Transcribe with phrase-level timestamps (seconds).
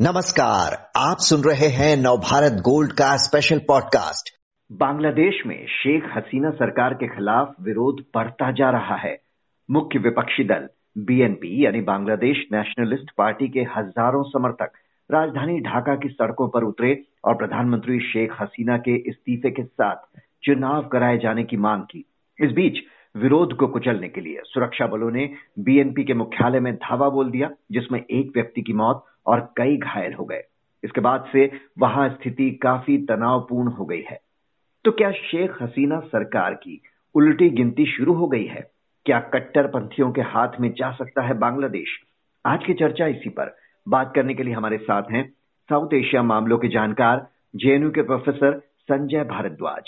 [0.00, 4.28] नमस्कार, आप सुन रहे हैं नवभारत गोल्ड का स्पेशल पॉडकास्ट
[4.72, 9.16] बांग्लादेश में शेख हसीना सरकार के खिलाफ विरोध बढ़ता जा रहा है।
[9.70, 10.68] मुख्य विपक्षी दल
[10.98, 14.72] बीएनपी यानी बांग्लादेश नेशनलिस्ट पार्टी के हज़ारों समर्थक,
[15.10, 20.88] राजधानी ढाका की सड़कों पर उतरे और प्रधानमंत्री शेख हसीना के इस्तीफे के साथ चुनाव
[20.88, 22.04] कराए जाने की मांग की।
[22.40, 22.78] इस बीच,
[23.16, 27.50] विरोध को कुचलने के लिए सुरक्षा बलों ने बीएनपी के मुख्यालय में धावा बोल दिया,
[27.72, 30.42] जिसमें एक व्यक्ति की मौत और कई घायल हो गए।
[30.84, 34.20] इसके बाद से वहाँ स्थिति काफ़ी तनावपूर्ण हो गई है।
[34.84, 36.82] तो क्या शेख हसीना सरकार की
[37.14, 38.70] उल्टी गिनती शुरू हो गई है?
[39.06, 41.88] क्या कट्टरपंथियों के हाथ में जा सकता है बांग्लादेश?
[42.46, 43.56] आज की चर्चा इसी पर।
[43.88, 45.30] बात करने के लिए हमारे साथ हैं
[45.68, 49.82] साउथ एशिया मामलों के जानकार, जेएनयू के प्रोफेसर संजय भारद्वाज।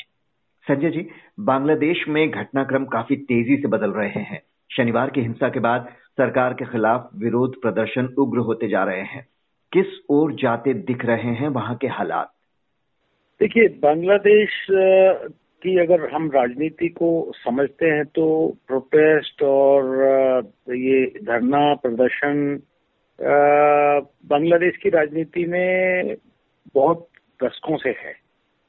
[0.69, 1.09] संजय जी,
[1.41, 5.89] बांग्लादेश में घटनाक्रम काफ़ी तेज़ी से बदल रहे हैं। शनिवार की हिंसा के बाद
[6.19, 9.27] सरकार के खिलाफ विरोध प्रदर्शन उग्र होते जा रहे हैं।
[9.73, 12.33] किस ओर जाते दिख रहे हैं वहाँ के हालात?
[13.41, 14.67] देखिए, बांग्लादेश
[15.63, 18.25] की अगर हम राजनीति को समझते हैं तो
[18.67, 19.85] प्रोटेस्ट और
[20.69, 22.61] ये धरना प्रदर्शन
[23.19, 26.17] बांग्लादेश की राजनीति में
[26.75, 27.07] बहुत
[27.43, 28.13] दशकों से है।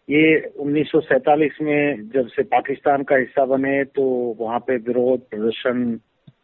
[0.09, 4.03] ये 1947 में जब से पाकिस्तान का हिस्सा बने तो
[4.39, 5.99] वहाँ पे विरोध प्रदर्शन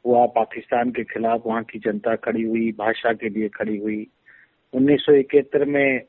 [0.05, 4.07] हुआ, पाकिस्तान के खिलाफ वहाँ की जनता खड़ी हुई, भाषा के लिए खड़ी हुई।
[4.73, 6.01] उन्नीस सौ इकहत्तर में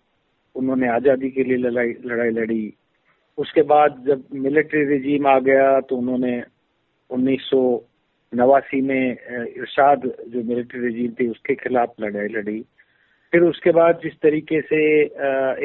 [0.56, 2.72] उन्होंने आज़ादी के लिए लड़ाई लड़ाई लड़ी।
[3.38, 6.42] उसके बाद जब मिलिट्री रिजीम आ गया तो उन्होंने
[7.10, 7.50] उन्नीस
[8.32, 12.60] नवासी में इरशाद जो मिलिट्री रिजीम थी, उसके खिलाफ लड़ाई लड़ी।
[13.32, 14.80] फिर उसके बाद जिस तरीके से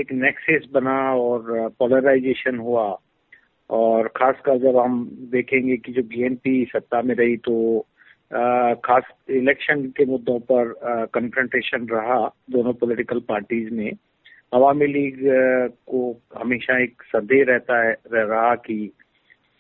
[0.02, 2.86] एक नेक्सेस बना और पोलराइजेशन हुआ,
[3.70, 7.56] और खासकर जब हम देखेंगे कि जो बीएनपी सत्ता में रही तो
[8.32, 10.74] खास इलेक्शन के मुद्दों पर
[11.14, 12.20] कन्फ्रंटेशन रहा
[12.52, 13.92] दोनों पॉलिटिकल पार्टीज़ में।
[14.54, 15.20] अवामी लीग
[15.88, 16.00] को
[16.38, 18.92] हमेशा एक संदेह रहता है, रह रहा कि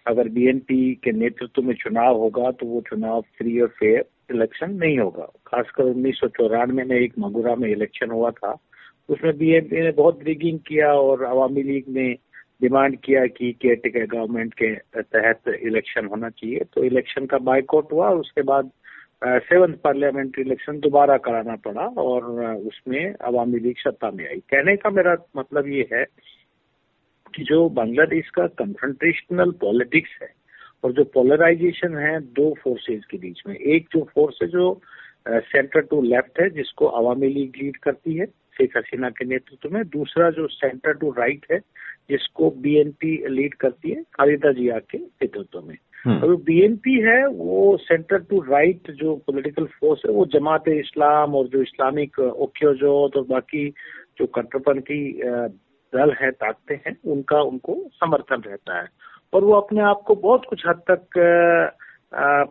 [0.05, 4.97] अगर बीएनपी के नेतृत्व में चुनाव होगा तो वो चुनाव फ्री और फेयर इलेक्शन नहीं
[4.99, 8.57] होगा। खासकर उन्नीस सौ चौरानवे में एक मगुरा में इलेक्शन हुआ था।
[9.09, 12.11] उसमें बीएनपी ने बहुत रिगिंग किया और अवामी लीग ने
[12.61, 18.09] डिमांड किया कि केयरटेकर गवर्नमेंट के तहत इलेक्शन होना चाहिए तो इलेक्शन का बाइकआउट हुआ,
[18.11, 18.71] उसके बाद
[19.23, 22.23] सेवंथ पार्लियामेंट्री इलेक्शन दोबारा कराना पड़ा और
[22.67, 26.03] उसमें अवामी लीग सत्ता में आई। कहने का मेरा मतलब ये है
[27.33, 30.29] कि जो बांग्लादेश का कन्फ्रंटेशनल पॉलिटिक्स है
[30.83, 34.81] और जो पोलराइजेशन है, दो फोर्सेज के बीच में। एक जो फोर्स है जो
[35.27, 39.83] सेंटर टू लेफ़्ट है, जिसको अवामी लीग लीड करती है, शेख हसीना के नेतृत्व में।
[39.89, 41.59] दूसरा जो सेंटर टू राइट है
[42.11, 47.25] जिसको बीएनपी लीड करती है खालिदा जिया के नेतृत्व में। हम्म। और जो बीएनपी है
[47.29, 53.17] वो सेंटर टू राइट जो पॉलिटिकल फोर्स है वो जमात इस्लाम और जो इस्लामिक ओक्योजोत
[53.17, 53.67] और बाकी
[54.19, 55.01] जो कट्टरपंथी
[55.93, 58.87] दल है ताकते हैं उनका उनको समर्थन रहता है।
[59.33, 61.77] और वो अपने आप को बहुत कुछ हद तक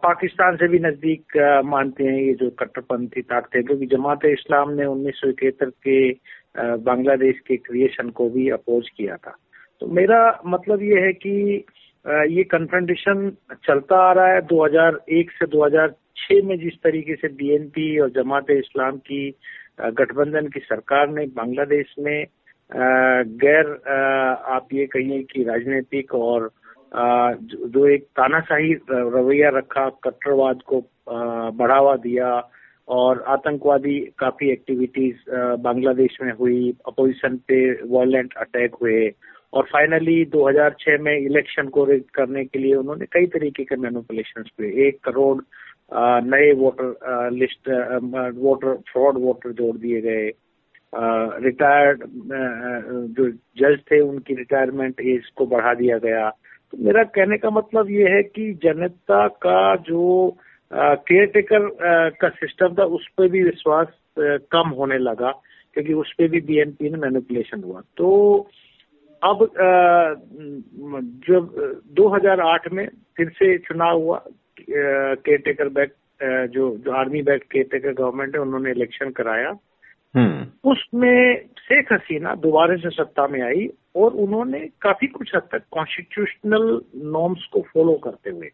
[0.02, 4.84] पाकिस्तान से भी नज़दीक मानते हैं ये जो कट्टरपंथी ताकते हैं क्योंकि जमात इस्लाम ने
[4.86, 5.98] उन्नीस सौ इकहत्तर के
[6.86, 9.36] बांग्लादेश के क्रिएशन को भी अपोज किया था।
[9.80, 11.64] तो मेरा मतलब ये है कि
[12.34, 13.30] ये कन्फ्रंटेशन
[13.66, 18.96] चलता आ रहा है 2001 से 2006 में जिस तरीके से बीएनपी और जमात इस्लाम
[19.06, 19.22] की
[19.80, 22.26] गठबंधन की सरकार ने बांग्लादेश में
[23.44, 23.72] गैर
[24.54, 26.50] आप ये कहिए कि राजनीतिक और
[26.92, 30.84] जो एक तानाशाही रवैया रखा, कट्टरवाद को
[31.58, 32.30] बढ़ावा दिया
[32.88, 35.30] और आतंकवादी काफ़ी एक्टिविटीज़
[35.62, 39.12] बांग्लादेश में हुई अपोजिशन पे वायलेंट अटैक हुए
[39.52, 44.70] और फाइनली 2006 में इलेक्शन को करने के लिए उन्होंने कई तरीके के मैनुपुलेशन हुए
[44.86, 45.42] एक करोड़
[46.24, 47.68] नए voter list
[48.36, 50.30] voter fraud voter जोड़ दिए गए।
[51.44, 52.04] रिटायर्ड
[53.16, 53.28] जो
[53.58, 58.08] जज थे उनकी रिटायरमेंट एज को बढ़ा दिया गया। तो मेरा कहने का मतलब ये
[58.08, 60.36] है कि जनता का जो
[60.72, 61.68] केयर टेकर
[62.20, 63.86] का सिस्टम था, उस पर भी विश्वास
[64.18, 65.30] कम होने लगा,
[65.76, 68.48] क्योंकि उस पर भी बीएनपी ने मैनिपुलेशन हुआ। तो
[69.22, 69.38] अब
[71.28, 71.48] जब
[71.94, 72.86] 2008 में
[73.16, 74.22] फिर से चुनाव हुआ
[74.68, 75.94] केयर टेकर बैक
[76.50, 79.50] जो जो army back care taker government है उन्होंने इलेक्शन कराया
[80.14, 85.62] हम्म। उसमें शेख हसीना दोबारा से सत्ता में आई और उन्होंने काफ़ी कुछ हद तक
[85.70, 86.80] कॉन्स्टिट्यूशनल
[87.10, 88.50] नॉर्म्स को फॉलो करते हुए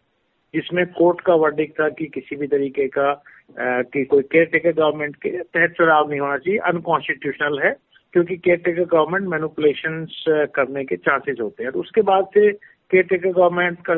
[0.55, 3.13] जिसमें कोर्ट का वर्डिक था कि किसी भी तरीके का
[3.59, 7.73] कि कोई केयर टेकर गवर्नमेंट के तहत चुनाव नहीं होना चाहिए अनकॉन्स्टिट्यूशनल है
[8.13, 10.07] क्योंकि केयर टेकर गवर्नमेंट मैनुपुलेशन
[10.55, 13.95] करने के चांसेस होते हैं। उसके बाद से केयर टेकर गवर्नमेंट का,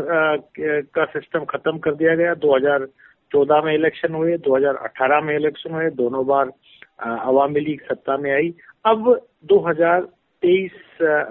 [0.94, 6.26] का सिस्टम खत्म कर दिया गया। 2014 में इलेक्शन हुए 2018 में इलेक्शन हुए दोनों
[6.26, 6.52] बार
[7.00, 8.54] अवामी लीग सत्ता में आई।
[8.86, 9.12] अब
[9.44, 10.72] 2023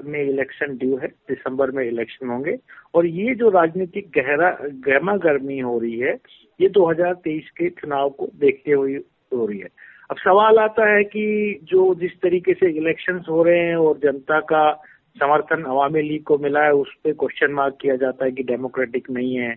[0.06, 2.58] में इलेक्शन ड्यू है दिसंबर में इलेक्शन होंगे।
[2.96, 4.50] और ये जो राजनीतिक गहरा
[4.88, 6.14] गहमा गर्मी हो रही है
[6.60, 8.96] ये 2023 के चुनाव को देखते हुए
[9.34, 9.70] हो रही है।
[10.10, 14.40] अब सवाल आता है कि जो जिस तरीके से इलेक्शंस हो रहे हैं और जनता
[14.40, 14.74] का
[15.20, 19.12] समर्थन अवामी लीग को मिला है उस पर क्वेश्चन मार्क किया जाता है कि डेमोक्रेटिक
[19.12, 19.56] नहीं है।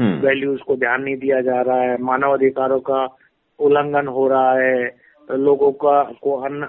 [0.00, 3.16] Values hmm. को ध्यान नहीं दिया जा रहा है। मानव अधिकारों का
[3.58, 4.96] उल्लंघन हो रहा है।
[5.32, 6.62] लोगों का को अन,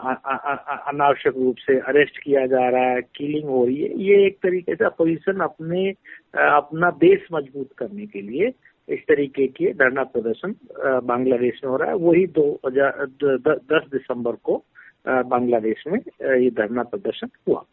[0.87, 4.75] अनावश्यक रूप से अरेस्ट किया जा रहा है। किलिंग हो रही है। ये एक तरीके
[4.75, 5.89] से अपोजिशन अपने
[6.35, 8.51] अपना देश मज़बूत करने के लिए
[8.87, 10.55] इस तरीके के धरना प्रदर्शन
[11.05, 13.05] बांग्लादेश में हो रहा है। वही दो हज़ार
[13.43, 14.63] दस दिसंबर को
[15.05, 17.63] बांग्लादेश में ये धरना प्रदर्शन हुआ।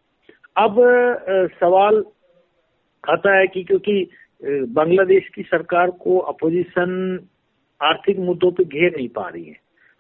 [0.57, 0.77] अब
[1.61, 2.05] सवाल
[3.05, 4.09] आता है कि क्योंकि
[4.73, 6.91] बांग्लादेश की सरकार को अपोजिशन
[7.81, 9.57] आर्थिक मुद्दों पे घेर नहीं पा रही है।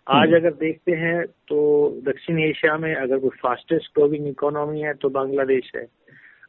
[0.06, 1.58] आज हम्म। अगर देखते हैं तो
[2.04, 5.86] दक्षिण एशिया में अगर कोई फास्टेस्ट ग्रोइंग इकोनॉमी है तो बांग्लादेश है।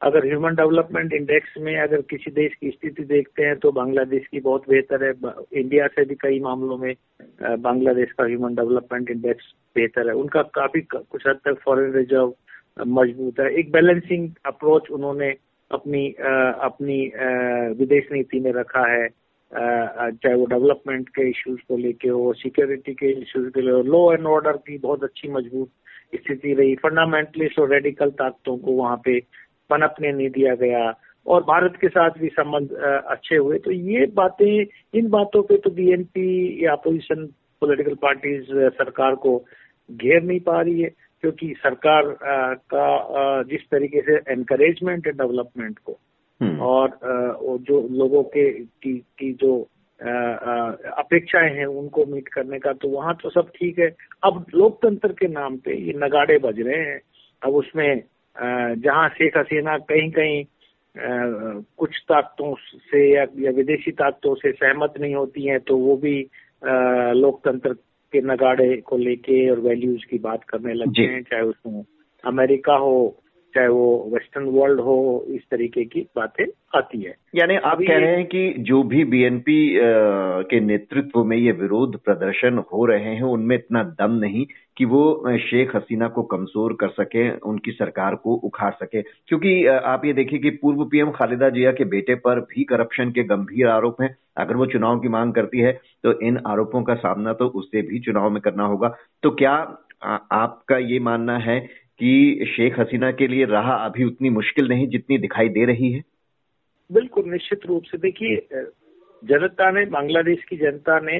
[0.01, 4.39] अगर ह्यूमन डेवलपमेंट इंडेक्स में अगर किसी देश की स्थिति देखते हैं तो बांग्लादेश की
[4.39, 5.11] बहुत बेहतर है।
[5.59, 6.93] इंडिया से भी कई मामलों में
[7.61, 12.33] बांग्लादेश का ह्यूमन डेवलपमेंट इंडेक्स बेहतर है। उनका काफ़ी कुछ हद तक फॉरेन रिज़र्व
[12.87, 15.29] मज़बूत है। एक बैलेंसिंग अप्रोच उन्होंने
[15.71, 16.07] अपनी
[16.63, 17.01] अपनी
[17.79, 19.07] विदेश नीति में रखा है
[19.51, 24.13] चाहे वो डेवलपमेंट के इश्यूज़ को लेके हो, सिक्योरिटी के इश्यूज़ के लिए हो। लॉ
[24.13, 25.69] एंड ऑर्डर की बहुत अच्छी मज़बूत
[26.15, 29.19] स्थिति रही। फंडामेंटलिस्ट और रेडिकल ताकतों को वहाँ पे
[29.69, 30.81] पनपने नहीं दिया गया
[31.25, 32.71] और भारत के साथ भी संबंध
[33.07, 37.25] अच्छे हुए। तो ये बातें इन बातों पे तो बीएनपी या अपोजिशन
[37.61, 39.37] पॉलिटिकल पार्टीज़ सरकार को
[39.89, 40.89] घेर नहीं पा रही है
[41.23, 42.15] क्योंकि सरकार
[42.73, 45.97] का जिस तरीके से एनकरेजमेंट है डेवलपमेंट को
[46.41, 46.97] हम्म। और
[47.61, 49.67] जो लोगों के की, की जो
[49.99, 53.89] अपेक्षाएँ हैं उनको मीट करने का तो वहाँ तो सब ठीक है।
[54.23, 56.99] अब लोकतंत्र के नाम पे ये नगाड़े बज रहे हैं।
[57.41, 58.03] अब उसमें
[58.75, 60.43] जहाँ शेख हसीना कहीं कहीं
[61.77, 66.27] कुछ ताकतों से या, विदेशी ताकतों से सहमत नहीं होती हैं तो वो भी
[67.19, 67.73] लोकतंत्र
[68.13, 71.83] के नगाड़े को लेके और वैल्यूज़ की बात करने लगते हैं चाहे उसमें
[72.23, 73.23] अमेरिका हो
[73.55, 74.97] चाहे वो वेस्टर्न वर्ल्ड हो
[75.29, 79.59] इस तरीके की बातें आती है। यानी आप कह रहे हैं कि जो भी बीएनपी
[80.49, 84.45] के नेतृत्व में ये विरोध प्रदर्शन हो रहे हैं उनमें इतना दम नहीं
[84.77, 90.05] कि वो शेख हसीना को कमज़ोर कर सके उनकी सरकार को उखाड़ सके। क्योंकि आप
[90.05, 94.01] ये देखिए कि पूर्व पीएम खालिदा जिया के बेटे पर भी करप्शन के गंभीर आरोप
[94.01, 95.71] हैं। अगर वो चुनाव की मांग करती है
[96.03, 99.53] तो इन आरोपों का सामना तो उससे भी चुनाव में करना होगा। तो क्या
[100.31, 101.59] आपका ये मानना है
[101.99, 106.03] कि शेख हसीना के लिए राह अभी उतनी मुश्किल नहीं जितनी दिखाई दे रही है?
[106.89, 108.35] बिल्कुल, निश्चित रूप से। देखिए,
[109.23, 111.19] जनता ने, बांग्लादेश की जनता ने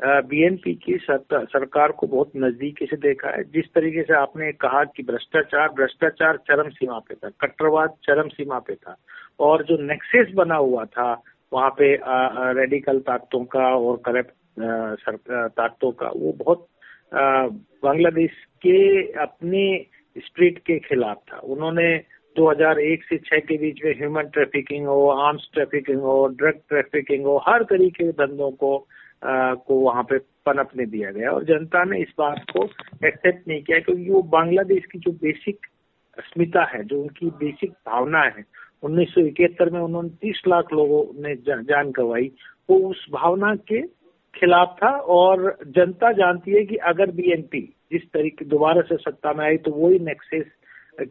[0.00, 5.02] बीएनपी की सरकार को बहुत नजदीकी से देखा है। जिस तरीके से आपने कहा कि
[5.02, 8.96] भ्रष्टाचार भ्रष्टाचार चरम सीमा पे था, कट्टरवाद चरम सीमा पे था,
[9.40, 11.22] और जो नेक्सेस बना हुआ था,
[11.52, 11.96] वहाँ पे
[12.58, 14.30] रेडिकल ताकतों का और करप्ट
[15.56, 16.66] ताकतों का, वो बहुत
[17.84, 18.30] बांग्लादेश
[18.62, 18.76] के
[19.22, 19.64] अपने
[20.16, 21.86] स्ट्रीट के खिलाफ था। उन्होंने
[22.36, 27.36] 2001 से 6 के बीच में ह्यूमन ट्रैफिकिंग हो आर्म्स ट्रैफिकिंग हो ड्रग ट्रैफिकिंग हो
[27.48, 28.86] हर तरीके के धंधों को
[29.24, 32.64] आ, को वहाँ पे पनपने दिया गया। और जनता ने इस बात को
[33.06, 35.66] एक्सेप्ट नहीं किया क्योंकि वो बांग्लादेश की जो बेसिक
[36.18, 38.44] अस्मिता है जो उनकी बेसिक भावना है
[38.82, 42.30] उन्नीस सौ इकहत्तर में उन्होंने तीस लाख लोगों ने जान गंवाई
[42.70, 43.80] वो उस भावना के
[44.44, 47.60] खिलाफ था और जनता जानती है कि अगर बीएनपी
[47.92, 50.44] जिस तरीके दोबारा से सत्ता में आई तो वही नेक्सेस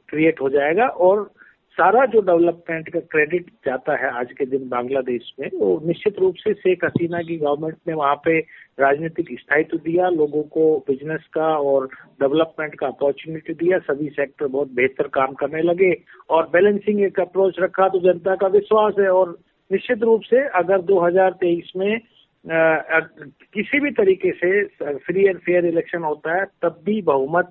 [0.10, 1.32] क्रिएट हो जाएगा और
[1.78, 6.36] सारा जो डेवलपमेंट का क्रेडिट जाता है आज के दिन बांग्लादेश में, वो निश्चित रूप
[6.36, 8.38] से शेख हसीना की गवर्नमेंट ने वहाँ पे
[8.80, 11.88] राजनीतिक स्थायित्व दिया, लोगों को बिज़नेस का और
[12.22, 15.92] डेवलपमेंट का अपॉर्चुनिटी दिया, सभी सेक्टर बहुत बेहतर काम करने लगे
[16.30, 19.38] और बैलेंसिंग एक अप्रोच रखा तो जनता का विश्वास है और
[19.72, 22.00] निश्चित रूप से अगर 2023 में
[22.48, 27.50] किसी भी तरीके से फ्री एंड फेयर इलेक्शन होता है तब भी बहुमत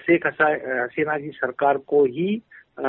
[0.00, 2.42] शेख हसीना की सरकार को ही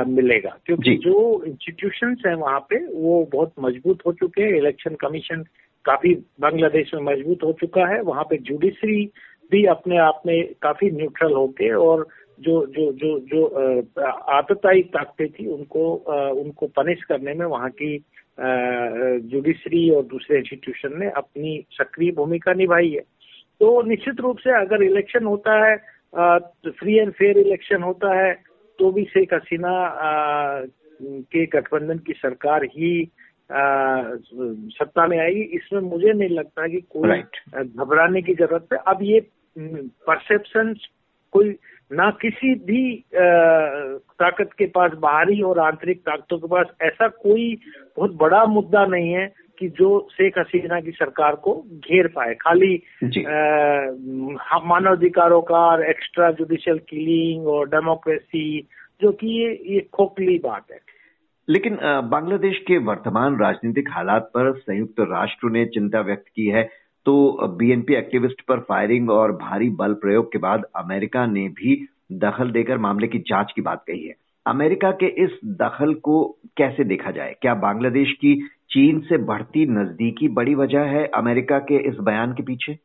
[0.07, 5.43] मिलेगा। क्योंकि जो। इंस्टीट्यूशंस हैं वहाँ पे वो बहुत मज़बूत हो चुके हैं। इलेक्शन कमीशन
[5.85, 9.05] काफ़ी बांग्लादेश में मज़बूत हो चुका है। वहाँ पे जुडिशरी
[9.51, 12.07] भी अपने आप में काफ़ी न्यूट्रल होके और
[12.39, 13.45] जो जो जो जो
[14.33, 15.83] आतताई ताकतें थी उनको
[16.41, 17.97] उनको पनिश करने में वहाँ की
[19.29, 23.01] जुडिशरी और दूसरे इंस्टीट्यूशन ने अपनी सक्रिय भूमिका निभाई है।
[23.61, 25.75] तो निश्चित रूप से अगर इलेक्शन होता है
[26.69, 28.33] फ्री एंड फेयर इलेक्शन होता है
[28.79, 29.73] तो भी शेख हसीना
[31.01, 32.91] के गठबंधन की सरकार ही
[33.51, 37.19] सत्ता में आएगी इसमें मुझे नहीं लगता कि कोई
[37.63, 39.19] घबराने की ज़रूरत है। अब ये
[39.57, 40.73] परसेप्शन
[41.31, 41.55] कोई
[41.91, 42.81] ना किसी भी
[43.15, 47.53] ताकत के पास बाहरी और आंतरिक ताकतों के पास ऐसा कोई
[47.97, 49.25] बहुत बड़ा मुद्दा नहीं है
[49.59, 52.75] कि जो शेख हसीना की सरकार को घेर पाए। खाली
[54.65, 58.67] मानवाधिकारों का और एक्स्ट्रा जुडिशियल किलिंग और डेमोक्रेसी
[59.01, 60.79] जो कि ये ये खोखली बात है।
[61.49, 61.77] लेकिन
[62.09, 66.69] बांग्लादेश के वर्तमान राजनीतिक हालात पर संयुक्त राष्ट्र ने चिंता व्यक्त की है।
[67.05, 72.51] तो बीएनपी एक्टिविस्ट पर फायरिंग और भारी बल प्रयोग के बाद अमेरिका ने भी दखल
[72.51, 74.15] देकर मामले की जाँच की बात कही है।
[74.45, 76.23] अमेरिका के इस दखल को
[76.57, 77.35] कैसे देखा जाए?
[77.41, 78.35] क्या बांग्लादेश की
[78.71, 82.77] चीन से बढ़ती नजदीकी बड़ी वजह है अमेरिका के इस बयान के पीछे?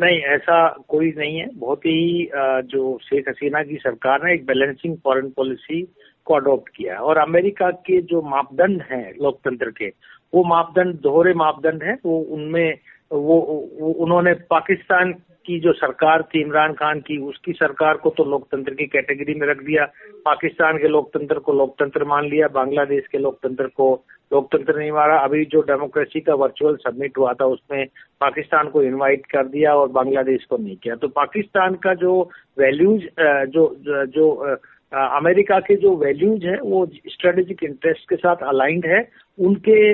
[0.00, 2.28] नहीं, ऐसा कोई नहीं है। बहुत ही
[2.64, 5.82] जो शेख हसीना की सरकार ने एक बैलेंसिंग फॉरेन पॉलिसी
[6.28, 9.88] को अडॉप्ट किया और अमेरिका के जो मापदंड हैं लोकतंत्र के
[10.32, 12.78] वो मापदंड दोहरे मापदंड हैं वो उनमें
[13.12, 13.40] वो,
[13.80, 15.12] वो उन्होंने पाकिस्तान
[15.46, 19.46] की जो सरकार थी इमरान खान की उसकी सरकार को तो लोकतंत्र की कैटेगरी में
[19.48, 19.84] रख दिया।
[20.24, 23.88] पाकिस्तान के लोकतंत्र को लोकतंत्र मान लिया बांग्लादेश के लोकतंत्र को
[24.30, 27.84] लोकतंत्र नहीं मारा। अभी जो डेमोक्रेसी का वर्चुअल सबमिट हुआ था उसमें
[28.20, 32.12] पाकिस्तान को इनवाइट कर दिया और बांग्लादेश को नहीं किया। तो पाकिस्तान का जो
[32.58, 33.04] वैल्यूज़
[33.48, 34.56] जो जो, जो
[34.92, 39.00] अमेरिका के जो वैल्यूज़ है, वो स्ट्रेटेजिक इंटरेस्ट के साथ अलाइंड है।
[39.38, 39.92] उनके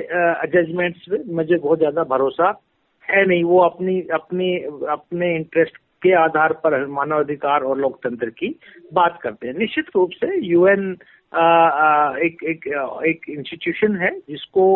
[0.49, 2.51] जजमेंट्स में मुझे बहुत ज़्यादा भरोसा
[3.09, 4.57] है नहीं। वो अपनी अपनी,
[4.91, 8.55] अपने इंटरेस्ट के आधार पर मानवाधिकार और लोकतंत्र की
[8.93, 10.91] बात करते हैं। निश्चित रूप से यूएन
[12.25, 12.67] एक एक
[13.07, 14.67] एक इंस्टीट्यूशन है जिसको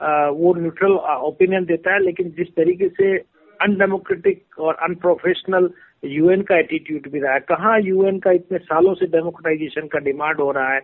[0.00, 3.16] वो न्यूट्रल ओपिनियन देता है, लेकिन जिस तरीके से
[3.60, 5.70] अनडेमोक्रेटिक और अनप्रोफेशनल
[6.04, 10.40] यूएन का एटीट्यूड भी रहा है। कहाँ यूएन का इतने सालों से डेमोक्रेटाइजेशन का डिमांड
[10.40, 10.80] हो रहा है?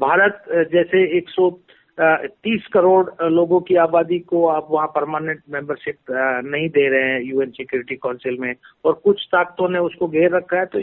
[0.00, 5.96] भारत जैसे 130 करोड़ लोगों की आबादी को आप वहाँ परमानेंट मेंबरशिप
[6.44, 8.54] नहीं दे रहे हैं यूएन सिक्योरिटी काउंसिल में
[8.84, 10.80] और कुछ ताकतों ने उसको घेर रखा है तो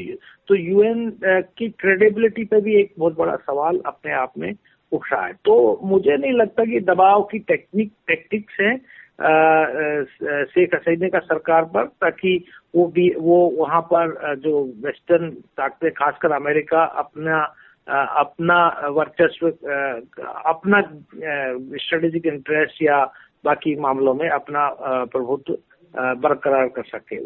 [0.47, 4.53] तो यूएन की क्रेडिबिलिटी पे भी एक बहुत बड़ा सवाल अपने आप में
[4.91, 8.75] उठ रहा है। तो मुझे नहीं लगता कि दबाव की टेक्निक टेक्टिक्स है
[9.21, 16.31] शेख हसीना का सरकार पर ताकि वो भी, वो वहाँ पर जो वेस्टर्न ताकतें, खासकर
[16.31, 17.55] अमेरिका, अपना
[17.87, 18.57] अपना
[18.89, 23.03] वर्चस्व अपना स्ट्रेटेजिक इंटरेस्ट या
[23.45, 24.69] बाकी मामलों में अपना
[25.05, 25.57] प्रभुत्व
[25.93, 27.17] बरकरार कर सके।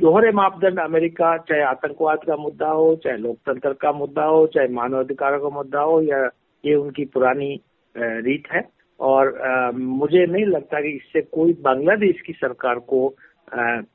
[0.00, 5.40] दोहरे मापदंड अमेरिका, चाहे आतंकवाद का मुद्दा हो, चाहे लोकतंत्र का मुद्दा हो, चाहे मानवाधिकारों
[5.40, 6.28] का मुद्दा हो, या
[6.64, 7.60] ये उनकी पुरानी
[7.96, 13.08] रीत है। और आ, मुझे नहीं लगता कि इससे कोई बांग्लादेश की सरकार को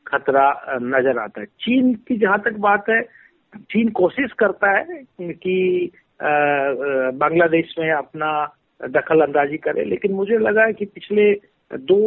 [0.07, 3.01] खतरा नज़र आता है। चीन की जहाँ तक बात है
[3.55, 4.83] चीन कोशिश करता है
[5.21, 5.91] कि
[7.15, 11.31] बांग्लादेश में अपना दखल अंदाजी करे लेकिन मुझे लगा है कि पिछले
[11.73, 11.99] दो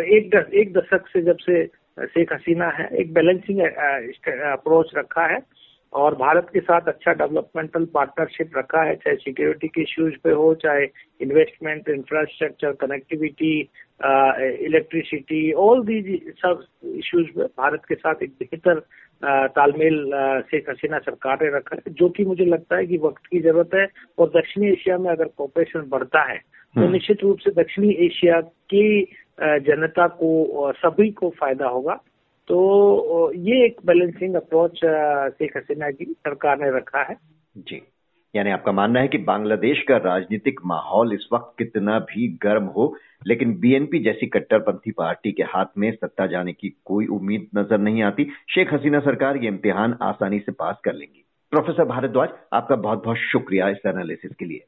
[0.00, 1.66] एक दस, एक दशक से जब से
[2.06, 5.38] शेख हसीना है एक बैलेंसिंग अप्रोच रखा है
[5.92, 10.54] और भारत के साथ अच्छा डेवलपमेंटल पार्टनरशिप रखा है चाहे सिक्योरिटी के इश्यूज़ पे हो
[10.62, 10.84] चाहे
[11.20, 13.52] investment infrastructure connectivity
[14.66, 16.64] electricity all these सब
[16.96, 18.80] इश्यूज़ पे भारत के साथ एक बेहतर
[19.50, 20.10] तालमेल
[20.50, 23.74] शेख हसीना सरकार ने रखा है जो कि मुझे लगता है कि वक्त की ज़रूरत
[23.74, 23.86] है
[24.18, 28.40] और दक्षिणी एशिया में अगर कॉपरेशन बढ़ता है तो हम्म। निश्चित रूप से दक्षिणी एशिया
[28.70, 29.02] की
[29.40, 31.98] जनता को सभी को फ़ायदा होगा
[32.48, 34.80] तो ये एक बैलेंसिंग अप्रोच
[35.34, 37.16] शेख हसीना की सरकार ने रखा है।
[37.56, 37.80] जी।
[38.34, 42.96] यानी आपका मानना है कि बांग्लादेश का राजनीतिक माहौल इस वक्त कितना भी गर्म हो,
[43.26, 48.02] लेकिन बीएनपी जैसी कट्टरपंथी पार्टी के हाथ में सत्ता जाने की कोई उम्मीद नज़र नहीं
[48.02, 53.04] आती। शेख हसीना सरकार ये इम्तिहान आसानी से पास कर लेंगी। प्रोफेसर भारद्वाज, आपका बहुत
[53.04, 54.64] बहुत शुक्रिया इस एनालिसिस के लिए।